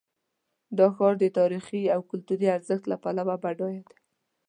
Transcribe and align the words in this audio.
دا 0.77 0.87
ښار 0.95 1.13
د 1.19 1.25
تاریخي 1.39 1.83
او 1.95 1.99
کلتوري 2.09 2.47
ارزښت 2.57 2.83
له 2.91 2.97
پلوه 3.03 3.35
بډایه 3.43 3.81
دی. 3.89 3.97